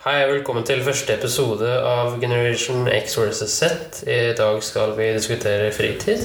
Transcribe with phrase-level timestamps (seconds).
[0.00, 3.98] Hei og velkommen til første episode av Generation X versus Z.
[4.08, 6.22] I dag skal vi diskutere fritid.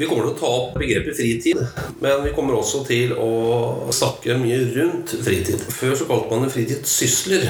[0.00, 1.60] Vi kommer til å ta opp begrepet fritid,
[2.00, 5.60] men vi kommer også til å snakke mye rundt fritid.
[5.68, 7.44] Før så kalte man det fritidssysler.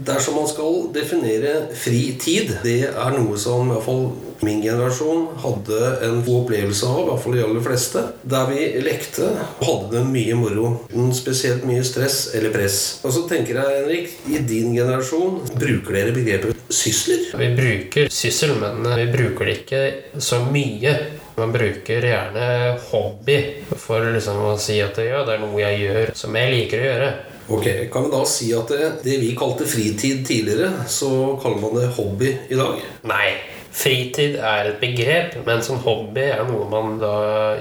[0.00, 4.06] Dersom man skal definere fritid, det er noe som i hvert fall
[4.42, 8.04] min generasjon hadde en god opplevelse av, i hvert fall de aller fleste.
[8.34, 10.72] Der vi lekte og hadde det mye moro.
[11.14, 12.78] Spesielt mye stress eller press.
[13.06, 17.26] Og så tenker jeg, Henrik, i din generasjon, bruker dere begrepet sysler?
[17.38, 19.82] Vi bruker syssel, men vi bruker det ikke
[20.22, 20.94] så mye.
[21.36, 22.46] Man bruker gjerne
[22.90, 23.38] hobby
[23.80, 26.90] for liksom å si at ja, det er noe jeg gjør som jeg liker å
[26.90, 27.12] gjøre.
[27.52, 31.80] Ok, Kan vi da si at det, det vi kalte fritid tidligere, så kaller man
[31.80, 32.78] det hobby i dag?
[33.08, 33.32] Nei.
[33.72, 37.14] Fritid er et begrep, men som hobby er noe man da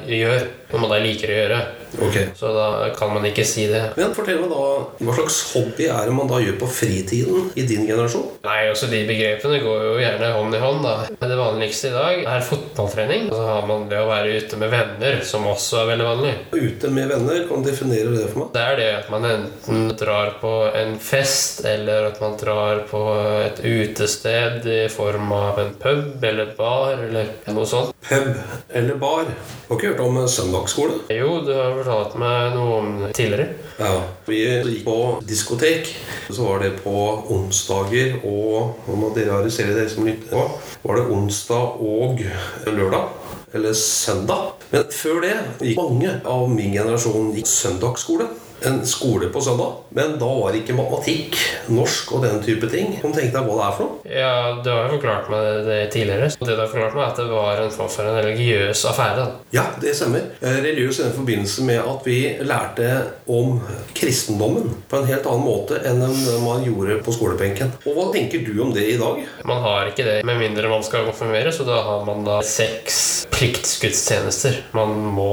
[0.03, 0.43] gjør.
[0.71, 1.61] Noe man da liker å gjøre.
[1.99, 2.17] Ok.
[2.39, 3.81] Så da kan man ikke si det.
[3.97, 4.61] Men fortell meg da,
[5.03, 8.27] hva slags hobby er det man da gjør på fritiden i din generasjon?
[8.45, 10.81] Nei, også De begrepene går jo gjerne hånd i hånd.
[10.85, 10.95] da.
[11.19, 13.27] Men Det vanligste i dag er fotballtrening.
[13.31, 16.33] Og så har man det å være ute med venner, som også er veldig vanlig.
[16.55, 18.51] Ute med venner, kan du definere det for meg?
[18.55, 23.03] Det er det at man enten drar på en fest, eller at man drar på
[23.45, 27.90] et utested i form av en pub eller bar, eller noe sånt.
[28.01, 28.33] Pub
[28.69, 29.25] eller bar?
[29.67, 30.97] Har ikke hørt om søndagsskole?
[31.13, 33.53] Jo, du har fortalt meg noe om det tidligere.
[33.77, 33.91] Ja.
[34.27, 35.91] Vi gikk på diskotek.
[36.31, 36.95] Så var det på
[37.33, 40.45] onsdager og Nå må dere arrestere dere som lytter på.
[40.83, 42.23] Var det onsdag og
[42.65, 43.13] lørdag?
[43.53, 44.55] Eller søndag?
[44.71, 48.29] Men før det gikk mange av min generasjon gikk søndagsskole.
[48.67, 49.71] En skole på søndag.
[49.97, 51.37] Men da var det ikke matematikk,
[51.73, 52.91] norsk og den type ting.
[53.01, 54.11] Kan du tenke deg hva det er for noe?
[54.11, 56.29] Ja, du har jo forklart meg det tidligere.
[56.37, 58.83] Og det du har forklart meg, er at det var en form for en religiøs
[58.91, 59.25] affære.
[59.55, 60.27] Ja, det stemmer.
[60.41, 62.91] Eh, Religiøs i den forbindelse med at vi lærte
[63.31, 63.57] om
[63.97, 66.03] kristendommen på en helt annen måte enn
[66.45, 67.73] man gjorde på skolebenken.
[67.87, 69.23] Og hva tenker du om det i dag?
[69.47, 73.01] Man har ikke det med mindre man skal konfirmere, så da har man da seks
[73.33, 75.29] pliktskuddstjenester man må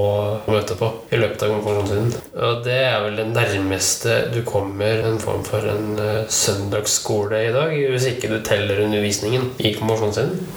[0.48, 2.14] møte på i løpet av konfirmasjonstiden.
[2.48, 7.52] Og det er vel det nærmeste du kommer en form for en eh, søndagsskole i
[7.54, 10.48] dag, hvis ikke du teller undervisningen i konfirmasjonstiden.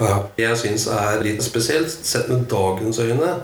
[0.00, 0.18] Ja.
[0.38, 3.34] Jeg syns er litt spesielt, sett med dagens øyne,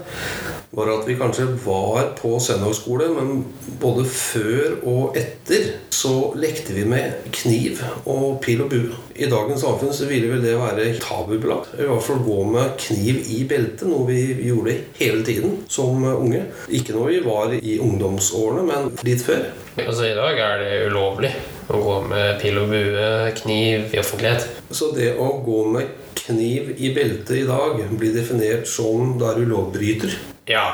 [0.70, 3.44] var at vi kanskje var på søndagsskole, men
[3.80, 8.98] både før og etter så lekte vi med kniv og pil og bue.
[9.16, 11.72] I dagens samfunn så ville vel det være tabubelagt.
[11.78, 14.20] I hvert fall gå med kniv i beltet, noe vi
[14.50, 16.44] gjorde hele tiden som unge.
[16.68, 19.48] Ikke når vi var i ungdomsårene, men litt før.
[19.78, 21.32] Altså I dag er det ulovlig
[21.72, 23.08] å gå med pil og bue,
[23.40, 24.46] kniv i offentlighet.
[24.70, 29.40] Så det å gå med kniv i beltet i dag blir definert som da er
[29.40, 30.18] du lovbryter.
[30.48, 30.72] Ja.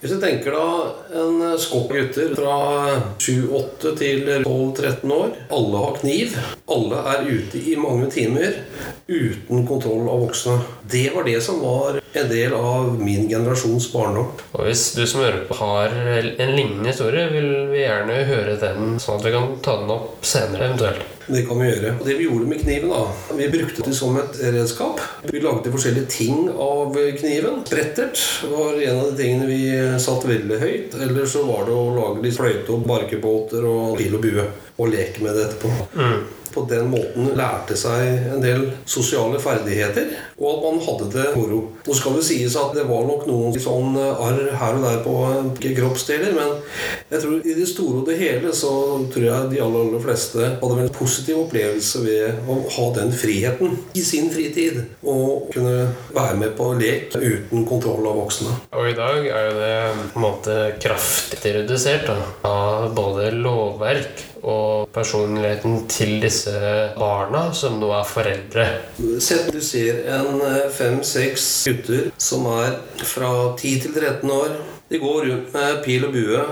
[0.00, 0.64] Hvis du tenker da
[1.22, 2.56] en skokk gutter fra
[3.22, 5.30] 7-8 til 12-13 år.
[5.54, 6.34] Alle har kniv.
[6.74, 8.58] Alle er ute i mange timer
[9.06, 10.58] uten kontroll av voksne.
[10.90, 14.30] Det var det som var en del av min generasjons barndom.
[14.52, 18.94] Og hvis du som hører på har en lignende historie, vil vi gjerne høre den,
[19.02, 21.10] sånn at vi kan ta den opp senere eventuelt.
[21.26, 21.94] Det kan vi gjøre.
[21.98, 25.00] Og Det vi gjorde med kniven, da Vi brukte det som et redskap.
[25.24, 27.62] Vi lagde forskjellige ting av kniven.
[27.70, 28.20] Brettert
[28.50, 29.62] var en av de tingene vi
[30.04, 30.98] satt veldig høyt.
[31.00, 34.46] Eller så var det å lage litt fløyte og barkebåter og pil og bue.
[34.76, 35.72] Og leke med det etterpå.
[36.54, 41.60] På den måten lærte seg en del sosiale ferdigheter, og at man hadde det moro.
[41.84, 45.14] Nå skal det sies at det var nok noen sånn arr her og der på
[45.80, 46.54] kroppsdeler, men
[47.10, 48.72] jeg tror i det store og det hele så
[49.12, 53.78] tror jeg de aller, aller fleste hadde en positiv opplevelse ved å ha den friheten
[53.94, 54.82] i sin fritid.
[55.02, 58.54] Og kunne være med på lek uten kontroll av voksne.
[58.74, 59.74] Og i dag er jo det
[60.12, 66.54] på en måte kraftig redusert da, av både lovverk og personligheten til disse
[66.98, 68.66] barna, som nå er foreldre.
[69.24, 70.40] Sett du ser en
[70.74, 74.56] fem-seks gutter som er fra 10 til 13 år.
[74.92, 76.42] De går rundt med pil og bue.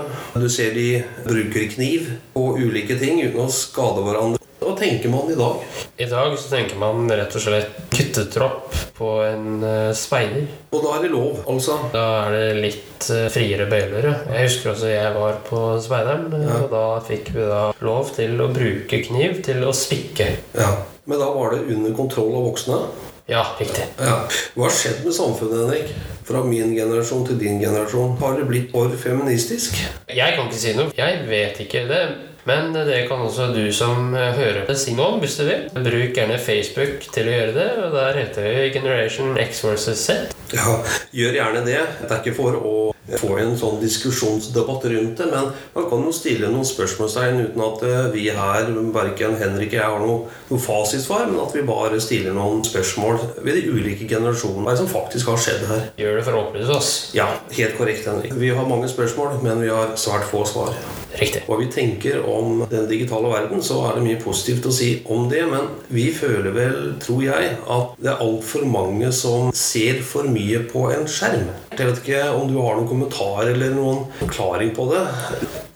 [0.41, 4.42] Du ser de bruker kniv og ulike ting uten å skade hverandre.
[4.63, 5.63] Hva tenker man i dag?
[5.99, 10.47] I dag så tenker man rett og slett kuttetropp på en uh, speider.
[10.73, 11.77] Og da er det lov, altså.
[11.93, 14.07] Da er det litt uh, friere bøyler.
[14.31, 16.59] Jeg husker også jeg var på speideren, Ja.
[16.63, 20.29] og da fikk vi da lov til å bruke kniv til å spikke.
[20.57, 20.71] Ja.
[21.05, 22.79] Men da var det under kontroll av voksne.
[23.27, 23.85] Ja, riktig.
[23.99, 24.17] Ja.
[24.55, 25.93] Hva har skjedd med samfunnet, Henrik?
[26.23, 28.17] fra min generasjon til din generasjon?
[28.21, 29.75] Har det blitt for feministisk?
[30.07, 30.93] Jeg kan ikke si noe.
[30.95, 32.03] Jeg vet ikke det.
[32.49, 35.67] Men det kan også du som hører på si noe om, hvis du vil.
[35.73, 40.33] Bruk gjerne Facebook til å gjøre det, og der heter vi Generation X versus Z.
[40.53, 40.79] Ja,
[41.15, 41.79] gjør gjerne det.
[42.03, 42.73] Det er ikke for å
[43.19, 47.83] få en sånn diskusjonsdebatt rundt det, men man kan jo stille noen spørsmålstegn uten at
[47.87, 51.99] eh, vi her, verken Henrik og jeg, har noe, noe fasitsvar, men at vi bare
[52.03, 55.87] stiller noen spørsmål ved de ulike generasjonene hva som faktisk har skjedd her.
[55.99, 56.91] Gjør det for å opplyse oss.
[57.17, 58.35] Ja, helt korrekt, Henrik.
[58.39, 60.77] Vi har mange spørsmål, men vi har svært få svar.
[61.13, 61.43] Riktig.
[61.45, 65.27] Hva vi tenker om den digitale verden, så er det mye positivt å si om
[65.29, 70.29] det, men vi føler vel, tror jeg, at det er altfor mange som ser for
[70.29, 71.51] mye på en skjerm.
[71.73, 75.03] Jeg vet ikke om du har noen kommentar eller noen forklaring på det.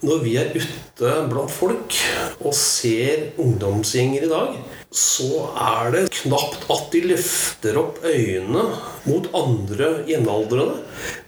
[0.08, 1.96] Når vi er ute blant folk
[2.38, 4.58] og ser ungdomsgjenger i dag,
[4.94, 8.64] så er det knapt at de løfter opp øynene
[9.06, 10.80] mot andre jevnaldrende,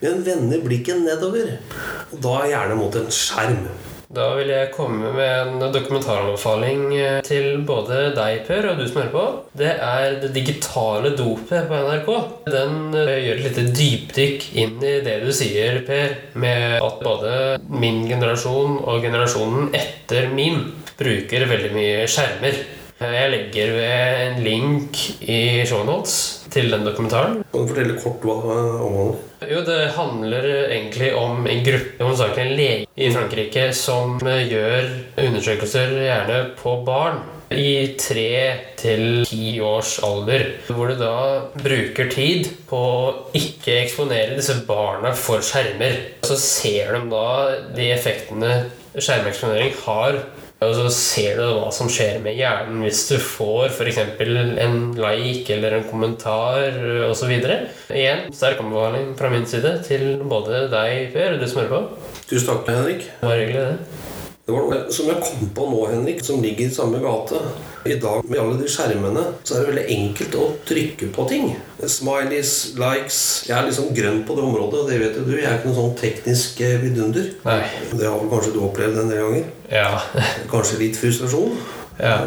[0.01, 1.57] men vender blikket nedover.
[2.13, 3.67] Og da gjerne mot en skjerm.
[4.09, 9.03] Da vil jeg komme med en dokumentaranbefaling eh, til både deg, Per, og du som
[9.03, 9.25] hører på.
[9.61, 12.09] Det er Det digitale dopet på NRK.
[12.49, 17.35] Den eh, gjør et lite dypdykk inn i det du sier, Per, med at både
[17.69, 20.63] min generasjon og generasjonen etter min
[20.97, 22.57] bruker veldig mye skjermer.
[22.99, 27.41] Jeg legger ved en link i shownotes til den dokumentaren.
[27.51, 28.37] Kan du fortelle kort hva
[28.85, 29.25] omhandler?
[29.49, 34.89] Jo, det handler egentlig om en gruppe, hovedsakelig en lege i Frankrike, som gjør
[35.23, 38.33] undersøkelser gjerne på barn i tre
[38.77, 40.45] til ti års alder.
[40.67, 41.15] Hvor du da
[41.55, 45.97] bruker tid på å ikke eksponere disse barna for skjermer.
[46.27, 47.29] Så ser de da
[47.77, 48.53] de effektene
[48.97, 50.21] skjermeksponering har
[50.59, 54.01] og så ser du hva som skjer med hjernen hvis du får f.eks.
[54.19, 56.75] en like eller en kommentar
[57.07, 57.31] osv.
[57.31, 62.13] Igjen sterk anbefaling fra min side til både deg, Per, og du som hører på.
[62.27, 63.07] Tusen takk, Henrik.
[63.23, 64.08] Var hyggelig, det.
[64.49, 67.37] Det var noe som jeg kom på nå, Henrik, som ligger i samme gate.
[67.85, 71.51] I dag med alle de skjermene så er det veldig enkelt å trykke på ting.
[71.85, 75.35] Smileys, likes Jeg er liksom grønn på det området, og det vet jo du.
[75.37, 77.27] Jeg er ikke noen sånn teknisk eh, vidunder.
[77.45, 77.59] Nei.
[77.91, 79.51] Det har vel kanskje du opplevd en del ganger?
[79.69, 79.91] Ja.
[80.55, 81.53] Kanskje litt frustrasjon?
[81.99, 82.17] Ja.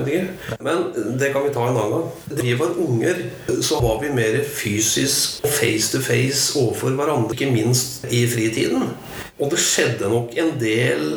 [0.62, 0.86] Men
[1.18, 2.06] det kan vi ta en annen gang.
[2.30, 3.24] Da vi var unger,
[3.66, 7.34] så var vi mer fysisk face to face overfor hverandre.
[7.34, 8.92] Ikke minst i fritiden.
[9.42, 11.08] Og det skjedde nok en del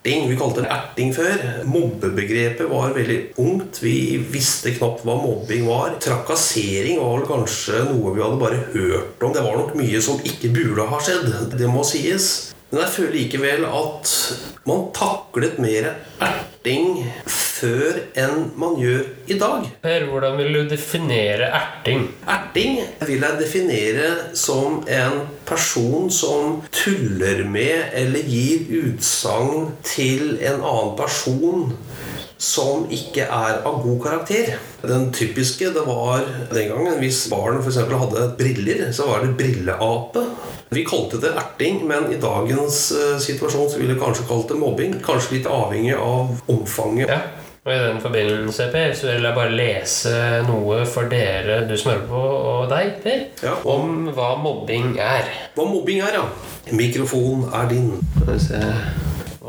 [0.00, 0.28] erting.
[0.28, 1.64] Vi kalte det erting før.
[1.64, 3.82] Mobbebegrepet var veldig ungt.
[3.82, 5.98] Vi visste knapt hva mobbing var.
[6.00, 9.32] Trakassering var vel kanskje noe vi hadde bare hørt om.
[9.32, 11.56] Det var nok mye som ikke burde ha skjedd.
[11.56, 12.52] Det må sies.
[12.70, 14.16] Men jeg føler likevel at
[14.68, 17.02] man taklet mer erting
[17.60, 19.68] før enn man gjør i dag.
[19.84, 22.06] Per, hvordan vil du definere erting?
[22.28, 30.60] Erting vil jeg definere som en person som tuller med eller gir utsagn til en
[30.60, 31.70] annen person
[32.40, 34.54] som ikke er av god karakter.
[34.80, 36.24] Den typiske det var
[36.54, 37.82] den gangen hvis barn f.eks.
[37.84, 40.24] hadde briller, så var det brilleape.
[40.72, 44.56] Vi kalte det erting, men i dagens uh, situasjon så ville vi kanskje kalt det
[44.60, 44.96] mobbing.
[45.04, 47.12] Kanskje litt avhengig av omfanget.
[47.12, 47.20] Ja.
[47.70, 50.12] Og i den forbindelse, Per, så vil jeg bare lese
[50.48, 53.52] noe for dere, du som hører på, og deg, Per, Ja.
[53.64, 55.28] om hva mobbing er.
[55.54, 56.24] Hva mobbing er, ja.
[56.74, 57.92] Mikrofonen er din.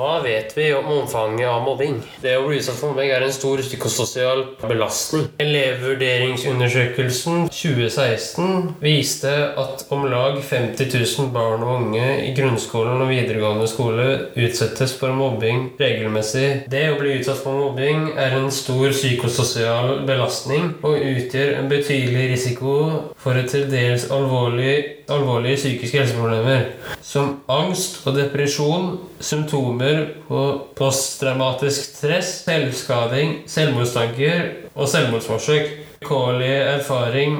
[0.01, 1.99] Hva vet vi om omfanget av mobbing?
[2.23, 5.27] Det å bli utsatt for mobbing er en stor psykososial belastning.
[5.43, 9.29] Elevvurderingsundersøkelsen 2016 viste
[9.61, 14.07] at om lag 50 000 barn og unge i grunnskolen og videregående skole
[14.41, 16.65] utsettes for mobbing regelmessig.
[16.73, 22.25] Det å bli utsatt for mobbing er en stor psykososial belastning og utgjør en betydelig
[22.33, 22.73] risiko
[23.21, 24.73] for et til dels alvorlig,
[25.11, 26.63] alvorlige psykiske helseproblemer,
[27.05, 30.41] som angst og depresjon, symptomer på
[30.77, 34.41] posttraumatisk stress, selvskading, selvmordstanker
[34.73, 35.71] og selvmordsforsøk.
[36.01, 37.35] Vilkårlig erfaring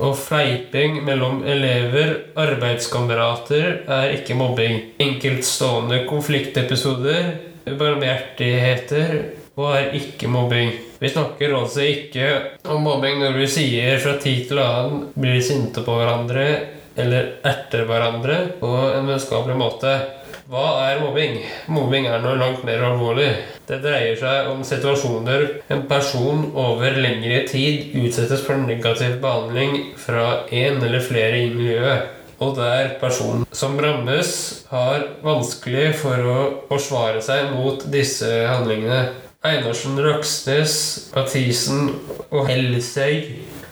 [0.00, 4.78] og fleiping mellom elever, arbeidskamerater, er ikke mobbing.
[4.98, 7.34] Enkeltstående konfliktepisoder,
[7.68, 9.12] barmhjertigheter
[9.56, 10.72] og er ikke mobbing.
[11.02, 12.26] Vi snakker altså ikke
[12.70, 16.44] om mobbing når vi sier fra tid til annen blir sinte på hverandre
[16.94, 19.96] eller erter hverandre på en vennskapelig måte.
[20.52, 21.40] Hva er mobbing?
[21.74, 23.32] Mobbing er noe langt mer alvorlig.
[23.66, 30.44] Det dreier seg om situasjoner en person over lengre tid utsettes for negativ behandling fra
[30.54, 32.12] en eller flere i miljøet.
[32.42, 34.30] Og der personen som rammes,
[34.70, 36.38] har vanskelig for å
[36.70, 39.31] forsvare seg mot disse handlingene.
[39.42, 41.88] Einarsen, Røksnes, Mathisen
[42.30, 43.24] og Helsøy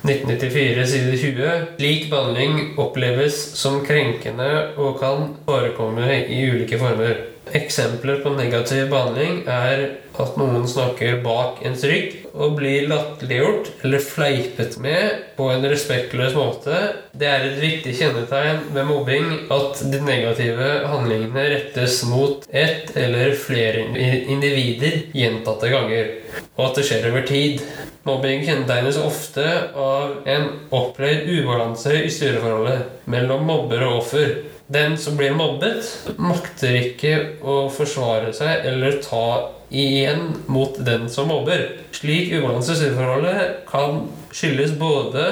[0.03, 1.51] 1994 side 20.
[1.77, 7.23] Slik behandling oppleves som krenkende og kan forekomme i ulike former.
[7.51, 9.87] Eksempler på negativ behandling er
[10.21, 16.37] at noen snakker bak ens rygg og blir latterliggjort eller fleipet med på en respektløs
[16.37, 16.77] måte.
[17.17, 23.35] Det er et viktig kjennetegn ved mobbing at de negative handlingene rettes mot ett eller
[23.41, 23.87] flere
[24.31, 26.13] individer gjentatte ganger,
[26.57, 27.65] og at det skjer over tid.
[28.07, 34.39] Mobbing kjennetegnes ofte av en opplevd ubalanse i styreforholdet mellom mobber og offer.
[34.71, 35.87] Den som blir mobbet,
[36.23, 41.65] makter ikke å forsvare seg eller ta igjen mot den som mobber.
[41.95, 45.27] Slik ubalanse i styreforholdet kan skyldes både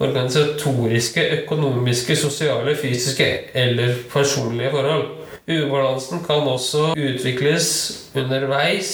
[0.00, 5.19] organisatoriske, økonomiske, sosiale, fysiske eller personlige forhold.
[5.48, 7.68] Ubalansen kan også utvikles
[8.14, 8.92] underveis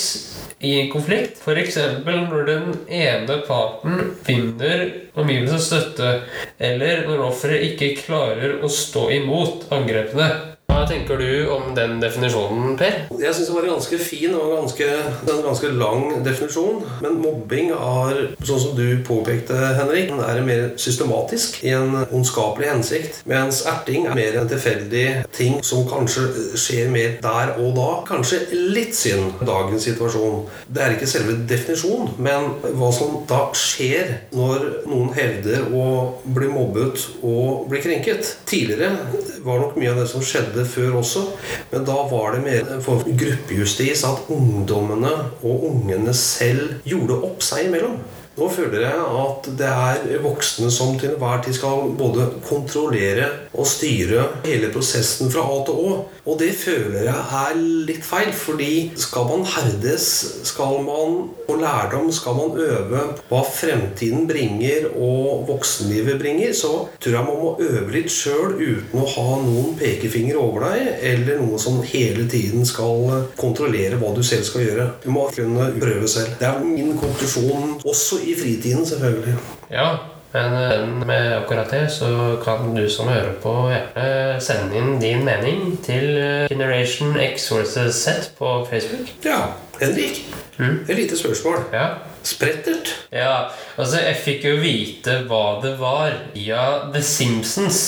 [0.61, 1.41] i en konflikt.
[1.43, 1.79] F.eks.
[2.07, 4.87] når den ene parten finner
[5.19, 6.21] omgivelsens støtte,
[6.59, 10.56] eller når offeret ikke klarer å stå imot angrepene.
[10.77, 12.97] Hva tenker du om den definisjonen, Per?
[13.17, 14.89] Jeg syns det var ganske fin og ganske,
[15.25, 16.83] en ganske lang definisjon.
[17.01, 23.23] Men mobbing er, sånn som du påpekte, Henrik, er mer systematisk i en ondskapelig hensikt.
[23.25, 25.07] Mens erting er mer en tilfeldig
[25.39, 26.27] ting som kanskje
[26.61, 27.89] skjer mer der og da.
[28.13, 28.43] Kanskje
[28.77, 30.45] litt synd dagens situasjon.
[30.69, 35.89] Det er ikke selve definisjonen, men hva som da skjer når noen hevder å
[36.37, 38.35] bli mobbet og bli krenket.
[38.45, 38.93] Tidligere
[39.41, 41.25] var nok mye av det som skjedde før også,
[41.73, 47.69] men da var det mer for gruppejustis at ungdommene og ungene selv gjorde opp seg
[47.71, 47.99] imellom.
[48.37, 53.65] Nå føler jeg at det er voksne som til enhver tid skal både kontrollere og
[53.69, 55.95] styre hele prosessen fra A til Å.
[56.27, 60.09] Og det føler jeg er litt feil, fordi skal man herdes,
[60.49, 67.17] skal man få lærdom, skal man øve hva fremtiden bringer og voksenlivet bringer, så tror
[67.17, 71.61] jeg man må øve litt sjøl uten å ha noen pekefinger over deg, eller noe
[71.63, 74.89] som hele tiden skal kontrollere hva du selv skal gjøre.
[75.07, 76.37] Du må kunne prøve selv.
[76.43, 79.35] Det er min konklusjon også i fritiden, selvfølgelig.
[79.71, 79.89] Ja,
[80.35, 82.09] men med akkurat det så
[82.45, 86.11] kan du som hører på, gjerne sende inn din mening til
[86.51, 89.09] Generation X versus Z på Facebook.
[89.25, 89.39] Ja,
[89.81, 90.25] Henrik.
[90.59, 90.85] Mm.
[90.89, 91.59] Et lite spørsmål.
[91.73, 91.87] Ja.
[92.27, 92.89] Sprettert.
[93.13, 93.45] ja,
[93.79, 97.81] altså jeg fikk jo vite hva det var via The Simpsons.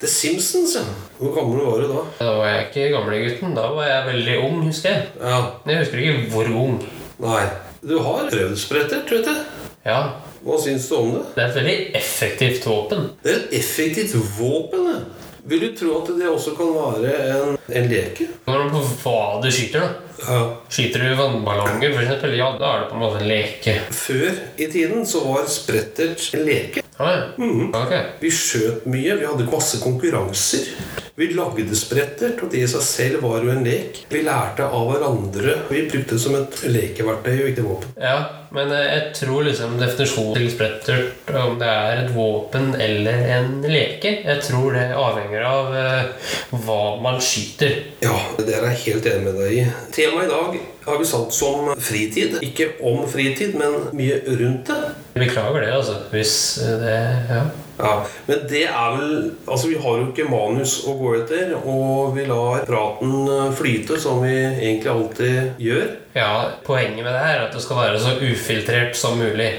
[0.00, 0.82] The Simpsons, ja.
[1.18, 2.04] Hvor gammel var du da?
[2.18, 3.52] Da var jeg ikke gamlegutten.
[3.54, 5.02] Da var jeg veldig ung, husker jeg.
[5.20, 6.80] Ja, Men Jeg husker ikke hvor ung.
[7.22, 7.44] Nei.
[7.82, 9.44] Du har prøvd sprettert, vet jeg.
[9.82, 11.24] Ja, Hva syns du om det?
[11.34, 13.08] Det er et veldig effektivt våpen.
[13.22, 14.86] Det er et effektivt våpen.
[14.86, 15.00] det.
[15.50, 18.28] Vil du tro at det også kan være en, en leke?
[18.46, 20.12] Når du på hva du skyter, da.
[20.22, 20.42] Ja.
[20.70, 23.74] Skyter du vannballonger, f.eks., ja, da er det på en måte en leke.
[23.90, 26.84] Før i tiden så var sprettert en leke.
[27.00, 27.50] Ja, ja.
[27.80, 27.94] Ok.
[28.22, 30.70] Vi skjøt mye, vi hadde masse konkurranser.
[31.14, 33.98] Vi lagde sprettert, og det i seg selv var jo en lek.
[34.08, 35.58] Vi lærte av hverandre.
[35.68, 37.90] Vi brukte det som et lekeverktøy og ikke våpen.
[38.00, 38.14] Ja,
[38.56, 43.58] men eh, jeg tror liksom definisjonen til sprettert, om det er et våpen eller en
[43.68, 46.30] leke, jeg tror det avhenger av eh,
[46.64, 47.76] hva man skyter.
[48.00, 49.66] Ja, det er jeg helt enig med deg i.
[49.92, 52.38] Temaet i dag har vi satt som fritid.
[52.48, 54.80] Ikke om fritid, men mye rundt det.
[55.12, 55.98] Beklager det, altså.
[56.14, 56.96] Hvis eh, det
[57.32, 57.44] Ja.
[57.82, 57.92] Ja,
[58.28, 59.14] Men det er vel
[59.48, 63.98] Altså, vi har jo ikke manus å gå etter, og vi lar praten eh, flyte,
[64.00, 65.86] som vi egentlig alltid gjør.
[66.14, 66.32] ja,
[66.64, 69.50] poenget med det her er at det skal være så ufiltrert som mulig.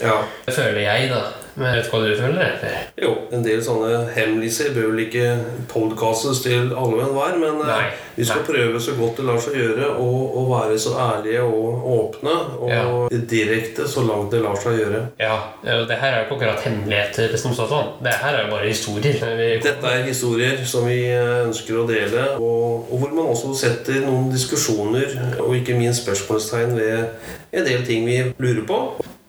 [0.00, 0.20] Ja.
[0.46, 1.24] Det føler jeg, da.
[1.54, 2.40] Men jeg vet hva du føler?
[2.44, 2.78] etter?
[2.98, 5.26] Jo, en del sånne hemmeligheter bør vel ikke
[5.70, 7.84] podcastes til alle og enhver, men eh, Nei,
[8.16, 8.48] vi skal nei.
[8.48, 12.34] prøve så godt det lar seg gjøre å å være så ærlige og åpne
[12.66, 15.04] og direkte så langt det lar seg gjøre.
[15.22, 15.36] Ja,
[15.76, 17.94] og det her er jo ikke akkurat hemmeligheter som sånn.
[18.04, 19.22] Det her er jo bare historier.
[19.64, 24.02] Dette er historier som vi eh, ønsker å dele, og, og hvor man også setter
[24.04, 28.80] noen diskusjoner og ikke minst spørsmålstegn ved en del ting vi lurer på.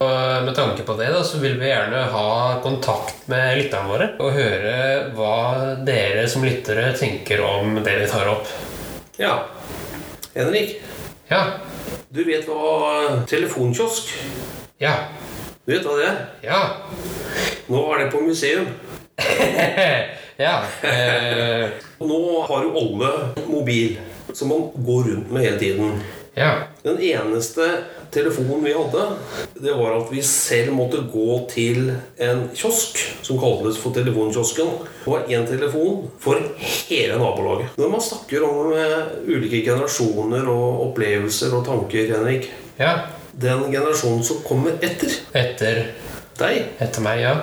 [0.03, 2.27] Og med tanke på det da, så vil vi gjerne ha
[2.63, 4.73] kontakt med lytterne våre og høre
[5.15, 5.35] hva
[5.87, 8.49] dere som lyttere tenker om det vi tar opp.
[9.17, 9.37] Ja,
[10.35, 10.81] Henrik,
[11.31, 11.45] Ja.
[12.11, 14.11] du vet hva telefonkiosk
[14.83, 14.95] Ja.
[15.65, 16.17] Du vet hva det er?
[16.43, 16.59] Ja.
[17.71, 18.67] Nå er det på museum.
[20.37, 20.57] ja.
[20.83, 21.71] Eh,
[22.11, 23.13] nå har jo alle
[23.47, 23.95] mobil,
[24.33, 25.95] som man går rundt med hele tiden.
[26.35, 26.51] Ja.
[26.83, 27.65] Den eneste
[28.13, 29.05] telefonen vi hadde,
[29.55, 34.73] det var at vi selv måtte gå til en kiosk som kaltes for telefonkiosken.
[35.05, 37.77] Det var én telefon for hele nabolaget.
[37.79, 42.97] Når man snakker om eh, ulike generasjoner og opplevelser og tanker, Henrik Ja.
[43.35, 45.81] Den generasjonen som kommer etter, Etter
[46.39, 46.69] deg.
[46.79, 47.33] Etter meg, ja.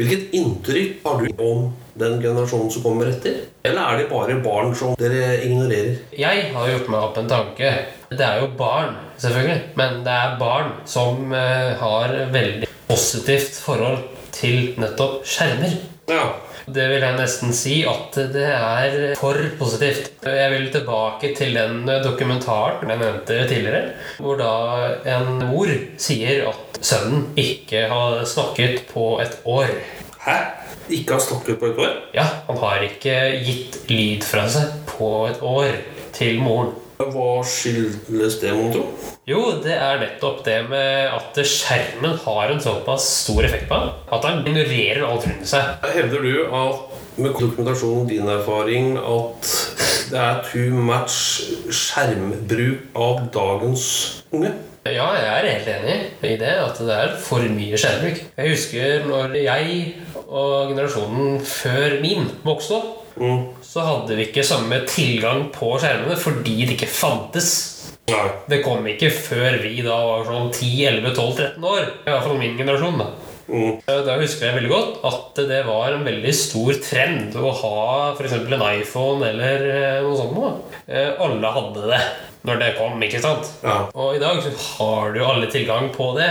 [0.00, 1.66] Hvilket inntrykk har du om
[2.00, 3.34] den generasjonen som kommer etter?
[3.68, 5.98] Eller er de bare barn som dere ignorerer?
[6.16, 7.72] Jeg har gjort meg opp en tanke.
[8.08, 9.58] Det er jo barn, selvfølgelig.
[9.76, 15.76] Men det er barn som eh, har veldig positivt forhold til nettopp skjermer.
[16.08, 16.30] Ja.
[16.70, 20.10] Det vil jeg nesten si at det er for positivt.
[20.22, 24.52] Jeg vil tilbake til den dokumentaren jeg nevnte tidligere, hvor da
[25.16, 29.72] en mor sier at sønnen ikke har snakket på et år.
[30.26, 30.36] Hæ?
[30.90, 31.96] Ikke har snakket på et år?
[32.14, 35.74] Ja, han har ikke gitt lyd fra seg på et år
[36.16, 36.74] til moren.
[37.00, 38.82] Hva skyldes det, mon tro?
[39.28, 43.94] Jo, det er nettopp det med at skjermen har en såpass stor effekt på ham
[44.12, 45.78] at han ignorerer alt rundt seg.
[45.94, 49.52] Hevder du at med dokumentasjon og din erfaring at
[50.10, 51.16] det er too much
[51.72, 53.86] skjermbruk av dagens
[54.34, 54.52] unge?
[54.84, 58.22] Ja, jeg er helt enig i det, at det er for mye skjermbruk.
[58.36, 59.82] Jeg husker når jeg
[60.26, 63.40] og generasjonen før min vokste opp, Mm.
[63.60, 67.50] så hadde vi ikke samme tilgang på skjermene fordi det ikke fantes.
[68.10, 68.22] Nei.
[68.48, 71.84] Det kom ikke før vi da var sånn 10-11-12-13 år.
[72.06, 72.98] I hvert fall min generasjon.
[72.98, 73.10] da.
[73.50, 73.76] Mm.
[73.86, 77.78] Da husker jeg veldig godt at det var en veldig stor trend å ha
[78.14, 78.36] f.eks.
[78.40, 80.74] en iPhone eller eh, noe sånt.
[80.86, 82.02] Eh, Alle hadde det
[82.46, 83.48] når det kom, ikke sant?
[83.64, 83.82] Ja.
[83.94, 86.30] Og i dag så har du alle tilgang på det.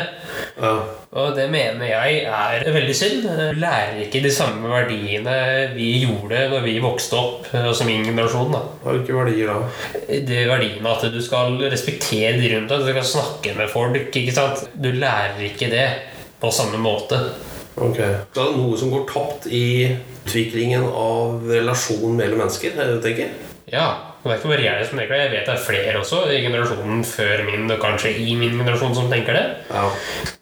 [0.59, 0.77] ja.
[1.09, 3.23] Og det mener jeg er veldig synd.
[3.25, 5.33] Du lærer ikke de samme verdiene
[5.73, 8.53] vi gjorde når vi vokste opp, altså min generasjon.
[8.53, 8.61] da.
[8.83, 10.03] Hvilke verdier da.
[10.05, 13.97] De verdiene at du skal respektere de rundt deg, du skal snakke med folk.
[14.21, 14.67] ikke sant?
[14.77, 15.87] Du lærer ikke det
[16.39, 17.17] på samme måte.
[17.79, 17.97] Ok.
[17.97, 19.65] Så er det noe som går tapt i
[20.29, 23.33] utviklingen av relasjonen mellom mennesker, er det du tenker?
[23.73, 23.87] Ja,
[24.19, 25.19] Det er ikke bare jeg som tenker det.
[25.21, 28.95] Jeg vet det er flere også i generasjonen før min, og kanskje i min generasjon,
[28.97, 29.45] som tenker det.
[29.71, 29.85] Ja.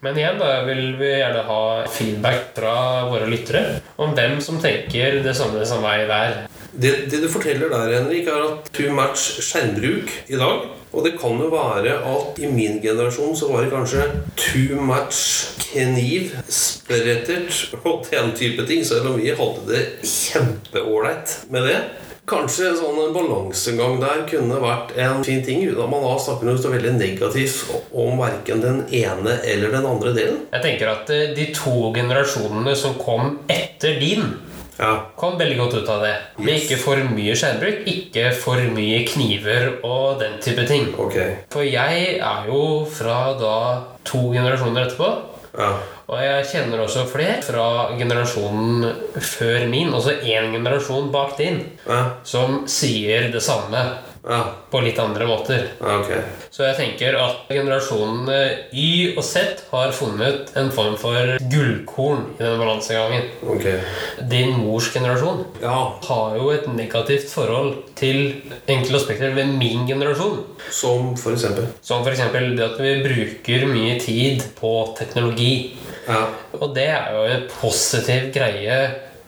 [0.01, 1.59] Men igjen da vil vi gjerne ha
[1.93, 2.73] feedback fra
[3.11, 6.47] våre lyttere om hvem som tenker det samme som meg der.
[6.73, 10.65] Det, det du forteller der, Henrik, er at too much skjermbruk i dag.
[10.97, 14.07] Og det kan jo være at i min generasjon så var det kanskje
[14.39, 21.69] too much kniv, sprettert og den type ting, selv om vi hadde det kjempeålreit med
[21.69, 21.79] det.
[22.27, 26.57] Kanskje en sånn balansegang der kunne vært en fin ting, Da man da snakker noe
[26.59, 30.41] så veldig negativt om verken den ene eller den andre delen.
[30.51, 34.33] Jeg tenker at eh, de to generasjonene som kom etter din,
[34.77, 35.05] Ja.
[35.15, 36.15] kom veldig godt ut av det.
[36.37, 36.63] Med Yes.
[36.69, 40.93] ikke for mye skjermbruk, ikke for mye kniver og den type ting.
[40.99, 41.15] Ok.
[41.49, 45.09] For jeg er jo fra da to generasjoner etterpå.
[45.57, 45.71] Ja.
[46.07, 47.63] Og jeg kjenner også flere fra
[47.99, 48.85] generasjonen
[49.19, 52.03] før min, altså én generasjon bak din, Ja.
[52.23, 53.81] som sier det samme
[54.27, 54.41] Ja.
[54.71, 55.61] på litt andre måter.
[55.79, 56.19] Okay.
[56.51, 58.39] Så jeg tenker at generasjonene
[58.75, 63.29] Y og Z har funnet en form for gullkorn i denne balansegangen.
[63.55, 63.79] Okay.
[64.27, 65.93] Din mors generasjon Ja.
[66.09, 70.43] har jo et negativt forhold til enkelte aspekter ved min generasjon.
[70.71, 71.67] Som for eksempel.
[71.81, 75.77] Som for eksempel det at vi bruker mye tid på teknologi.
[76.07, 76.25] Ja.
[76.59, 78.79] Og det er jo en positiv greie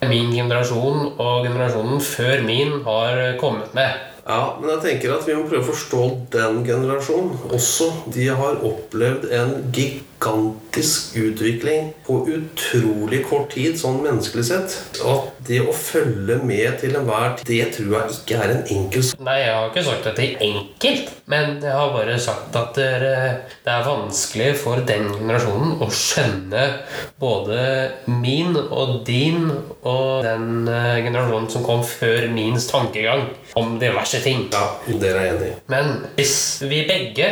[0.08, 4.09] min generasjon og generasjonen før min har kommet med.
[4.30, 6.04] Ja, men jeg tenker at vi må prøve å forstå
[6.36, 7.88] den generasjonen også.
[8.14, 9.56] De har opplevd en
[10.20, 14.76] gigantisk utvikling på utrolig kort tid, sånn menneskelig sett.
[15.06, 19.04] At det å følge med til enhver tid, det tror jeg ikke er en enkel
[19.04, 19.22] sak.
[19.24, 22.76] Nei, jeg har ikke sagt at det er enkelt, men jeg har bare sagt at
[22.76, 26.66] det er, er vanskelig for den generasjonen å skjønne
[27.20, 27.62] både
[28.12, 33.30] min og din og den eh, generasjonen som kom før mins tankegang
[33.60, 34.48] om diverse ting.
[34.54, 34.66] Ja,
[35.00, 35.52] dere er enig.
[35.72, 37.30] Men hvis vi begge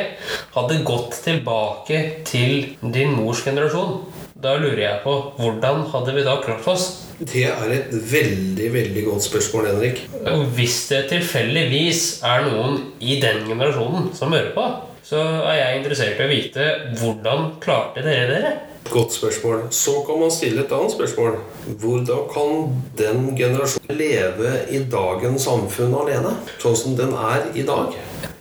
[0.55, 4.01] hadde gått tilbake til din mors generasjon,
[4.37, 6.87] da lurer jeg på hvordan hadde vi da klart oss?
[7.17, 10.03] Det er et veldig, veldig godt spørsmål, Henrik.
[10.29, 14.67] Og hvis det tilfeldigvis er noen i den generasjonen som hører på,
[15.07, 18.51] så er jeg interessert i å vite hvordan klarte dere dere?
[18.87, 19.65] Godt spørsmål.
[19.73, 21.39] Så kan man stille et annet spørsmål.
[21.81, 22.51] Hvordan kan
[22.99, 26.35] den generasjonen leve i dagens samfunn alene?
[26.61, 27.97] Sånn som den er i dag?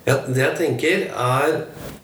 [0.07, 1.55] Ja, det jeg tenker er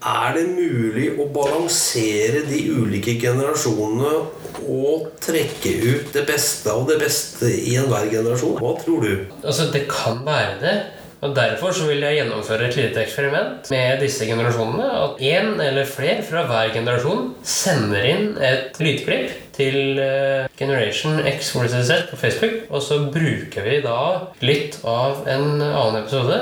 [0.02, 4.14] Er det mulig å balansere de ulike generasjonene
[4.62, 8.58] og trekke ut det beste av det beste i enhver generasjon?
[8.58, 9.12] Hva tror du?
[9.44, 10.74] Altså, det kan være det.
[11.22, 14.88] Og Derfor så vil jeg gjennomføre et lite eksperiment med disse generasjonene.
[15.04, 21.52] At én eller flere fra hver generasjon sender inn et lydklipp til eh, Generation X.
[21.54, 22.56] Z på Facebook.
[22.74, 24.00] Og så bruker vi da
[24.42, 26.40] litt av en annen episode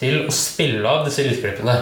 [0.00, 1.78] til å spille av disse lydklippene.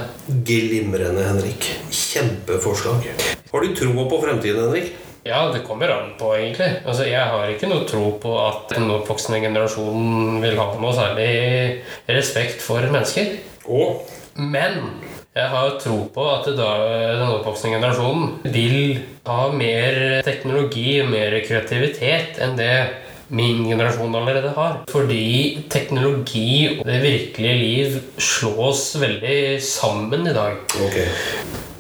[0.47, 1.73] Glimrende, Henrik.
[1.91, 3.11] Kjempeforslag.
[3.51, 4.95] Har du troa på fremtiden, Henrik?
[5.29, 6.71] Ja, det kommer an på, egentlig.
[6.89, 11.33] Altså, jeg har ikke noe tro på at den oppvoksende generasjonen vil ha noe særlig
[12.09, 13.35] respekt for mennesker.
[13.69, 14.79] Og Men
[15.35, 16.69] jeg har tro på at da,
[17.19, 22.73] den oppvoksende generasjonen vil ha mer teknologi og mer kreativitet enn det
[23.29, 24.81] min generasjon allerede har.
[24.89, 30.57] Fordi teknologi og det virkelige liv slås veldig sammen i dag.
[30.87, 30.99] Ok.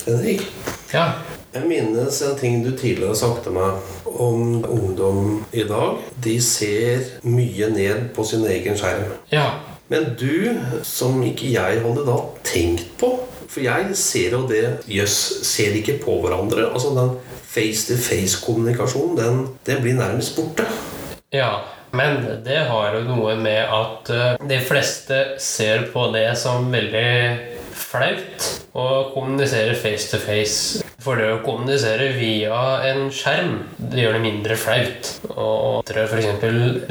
[0.04, 0.44] Henrik,
[0.92, 1.12] Ja,
[1.54, 3.70] jeg minnes en ting du tidligere har sagt til meg
[4.08, 5.96] om ungdom i dag.
[6.24, 9.14] De ser mye ned på sin egen skjerm.
[9.32, 9.50] ja,
[9.88, 10.52] Men du,
[10.84, 13.14] som ikke jeg hadde da tenkt på
[13.48, 15.14] For jeg ser jo det Jøss,
[15.48, 16.66] ser ikke på hverandre.
[16.68, 17.14] Altså den
[17.48, 20.66] face-to-face-kommunikasjonen, den, den blir nærmest borte.
[21.32, 21.50] ja.
[21.90, 27.38] Men det har jo noe med at eh, de fleste ser på det som veldig
[27.72, 30.82] flaut å kommunisere face to face.
[31.08, 35.06] For det å kommunisere via en skjerm, det gjør det mindre flaut.
[35.40, 36.42] Og f.eks.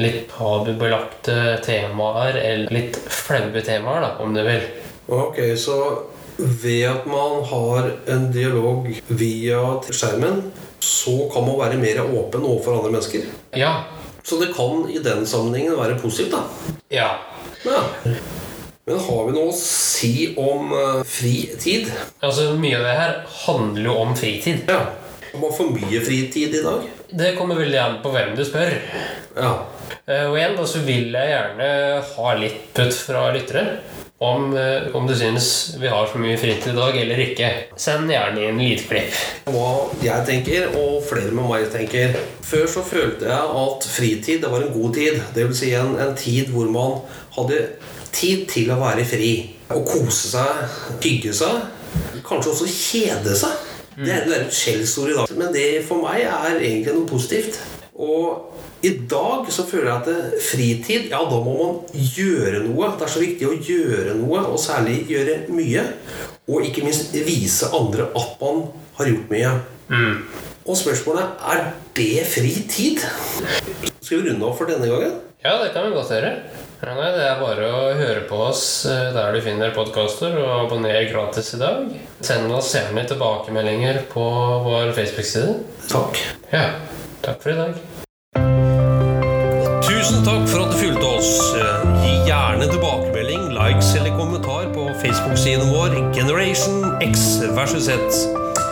[0.02, 4.66] litt tabubelagte temaer, eller litt flaue temaer, da, om du vil.
[5.14, 5.76] Ok, så
[6.34, 10.48] ved at man har en dialog via skjermen,
[10.82, 13.30] så kan man være mer åpen overfor andre mennesker.
[13.54, 13.84] Ja.
[14.26, 16.74] Så det kan i den sammenhengen være positivt, da.
[16.90, 17.12] Ja.
[17.62, 17.86] Ja.
[18.88, 21.90] Men har vi noe å si om uh, fritid?
[22.24, 24.62] Altså, mye av det her handler jo om fritid.
[24.64, 24.78] Ja.
[25.34, 26.86] Om man for mye fritid i dag?
[27.12, 28.72] Det kommer veldig an på hvem du spør.
[29.36, 29.52] Ja.
[30.08, 31.68] Uh, Og igjen da, så vil jeg gjerne
[32.14, 33.66] ha litt putt fra lyttere
[34.24, 37.52] om, uh, om du syns vi har for mye fritid i dag eller ikke.
[37.76, 39.20] Send gjerne inn lydklipp.
[39.52, 39.68] Hva
[40.00, 42.16] jeg tenker, og flere med meg tenker
[42.48, 45.20] Før så følte jeg at fritid det var en god tid.
[45.36, 47.02] Det vil si en, en tid hvor man
[47.36, 47.66] hadde
[48.14, 49.32] tid til å være fri.
[49.72, 50.62] Å kose seg,
[51.04, 51.66] hygge seg.
[52.26, 53.66] Kanskje også kjede seg.
[53.98, 55.34] Det er et skjellsord i dag.
[55.38, 57.58] Men det for meg er egentlig noe positivt.
[57.98, 58.54] Og
[58.86, 62.92] i dag så føler jeg at fritid, ja, da må man gjøre noe.
[62.94, 65.82] Det er så viktig å gjøre noe, og særlig gjøre mye.
[66.46, 68.68] Og ikke minst vise andre at man
[69.00, 69.50] har gjort mye.
[70.68, 71.64] Og spørsmålet er
[71.96, 73.02] det fri tid?
[73.98, 75.18] Skal vi runde av for denne gangen?
[75.42, 76.32] Ja, det kan vi godt gjøre.
[76.78, 80.68] Ja, nei, det er bare å høre på oss eh, der du finner podkaster, og
[80.68, 81.88] abonner gratis i dag.
[82.22, 84.26] Send oss gjerne tilbakemeldinger på
[84.62, 85.56] vår Facebook-side.
[85.90, 86.20] Takk.
[86.52, 86.68] Ja,
[87.24, 87.74] takk for i dag.
[89.88, 91.34] Tusen takk for at du fulgte oss.
[92.04, 98.22] Gi gjerne tilbakemelding, likes eller kommentar på Facebook-siden vår Generation X versus Z.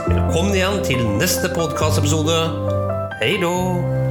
[0.07, 2.39] Velkommen igjen til neste podkastepisode.
[3.19, 4.06] Hei då!